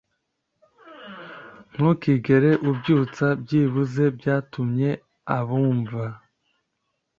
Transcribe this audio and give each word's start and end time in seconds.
ntukigere 1.73 2.51
ubyutsa 2.69 3.25
byibuze 3.41 4.03
byatumye 4.17 4.89
abumva 5.37 6.03